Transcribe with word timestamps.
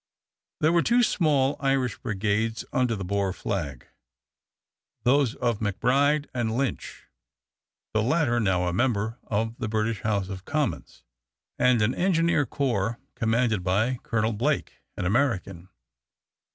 There 0.61 0.71
were 0.73 0.81
two 0.81 1.03
small 1.03 1.55
Irish 1.59 1.99
brigades 1.99 2.65
under 2.73 2.95
the 2.95 3.05
Boer 3.05 3.31
flag, 3.33 3.85
those 5.03 5.35
of 5.35 5.59
McBride 5.59 6.25
and 6.33 6.57
Lynch 6.57 7.03
(the 7.93 8.01
latter 8.01 8.39
now 8.39 8.67
a 8.67 8.73
member 8.73 9.19
of 9.27 9.55
the 9.59 9.67
British 9.69 10.01
House 10.01 10.27
of 10.27 10.43
Commons), 10.43 11.03
and 11.59 11.83
an 11.83 11.93
engineer 11.93 12.47
corps 12.47 12.97
commanded 13.13 13.63
by 13.63 13.99
Colonel 14.01 14.33
Blake, 14.33 14.81
an 14.97 15.05
American. 15.05 15.69